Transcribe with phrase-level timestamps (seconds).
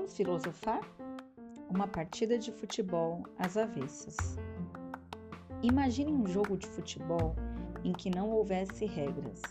[0.00, 0.80] Vamos filosofar?
[1.68, 4.16] Uma partida de futebol às avessas.
[5.62, 7.36] Imagine um jogo de futebol
[7.84, 9.42] em que não houvesse regras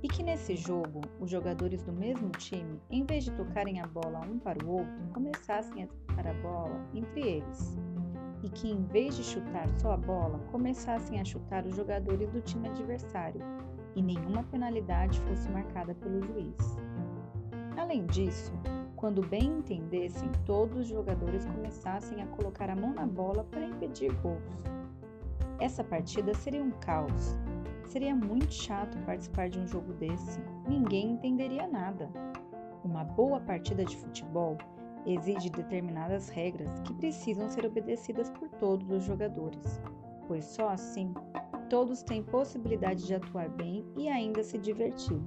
[0.00, 4.20] e que nesse jogo os jogadores do mesmo time, em vez de tocarem a bola
[4.20, 7.76] um para o outro, começassem a disputar a bola entre eles
[8.44, 12.40] e que em vez de chutar só a bola, começassem a chutar os jogadores do
[12.40, 13.40] time adversário
[13.96, 16.78] e nenhuma penalidade fosse marcada pelo juiz.
[17.76, 18.52] Além disso,
[19.00, 24.12] quando bem entendessem, todos os jogadores começassem a colocar a mão na bola para impedir
[24.16, 24.62] gols.
[25.58, 27.34] Essa partida seria um caos.
[27.86, 30.38] Seria muito chato participar de um jogo desse.
[30.68, 32.10] Ninguém entenderia nada.
[32.84, 34.58] Uma boa partida de futebol
[35.06, 39.80] exige determinadas regras que precisam ser obedecidas por todos os jogadores,
[40.28, 41.14] pois só assim
[41.70, 45.20] todos têm possibilidade de atuar bem e ainda se divertir.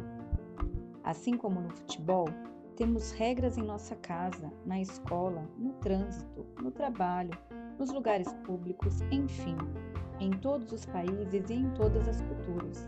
[1.04, 2.28] Assim como no futebol,
[2.74, 7.38] temos regras em nossa casa, na escola, no trânsito, no trabalho,
[7.78, 9.56] nos lugares públicos, enfim,
[10.20, 12.88] em todos os países e em todas as culturas.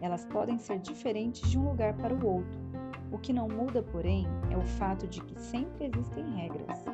[0.00, 2.58] Elas podem ser diferentes de um lugar para o outro.
[3.10, 6.84] O que não muda, porém, é o fato de que sempre existem regras.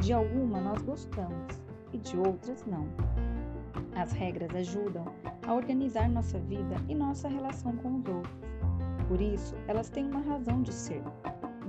[0.00, 1.60] De alguma nós gostamos
[1.92, 2.86] e de outras não.
[3.94, 5.04] As regras ajudam
[5.46, 8.40] a organizar nossa vida e nossa relação com os outros.
[9.08, 11.02] Por isso, elas têm uma razão de ser,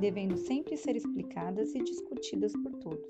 [0.01, 3.07] devendo sempre ser explicadas e discutidas por todos.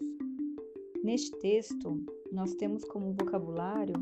[1.01, 3.95] Neste texto, nós temos como vocabulário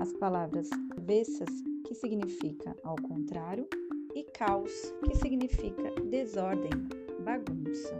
[0.00, 1.48] as palavras avessas,
[1.86, 3.68] que significa ao contrário,
[4.16, 6.72] e caos, que significa desordem,
[7.24, 7.94] bagunça.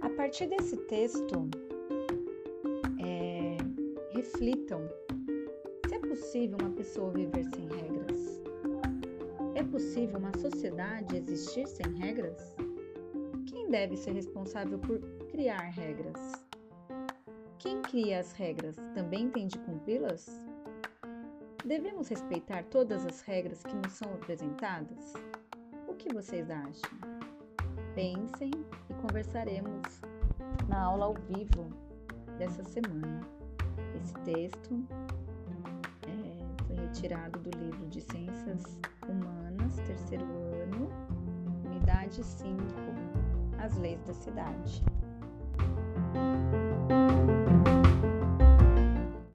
[0.00, 1.48] A partir desse texto,
[3.04, 3.56] é,
[4.14, 4.80] reflitam
[5.88, 8.40] se é possível uma pessoa viver sem regras.
[9.60, 12.56] É possível uma sociedade existir sem regras?
[13.46, 14.98] Quem deve ser responsável por
[15.30, 16.46] criar regras?
[17.58, 20.40] Quem cria as regras também tem de cumpri-las?
[21.62, 25.12] Devemos respeitar todas as regras que nos são apresentadas?
[25.86, 26.90] O que vocês acham?
[27.94, 28.50] Pensem
[28.88, 30.00] e conversaremos
[30.70, 31.70] na aula ao vivo
[32.38, 33.20] dessa semana.
[33.94, 34.82] Esse texto
[36.08, 38.64] é, foi retirado do livro de Ciências
[39.10, 39.29] Humanas,
[42.18, 42.56] 5,
[43.58, 44.82] As Leis da Cidade.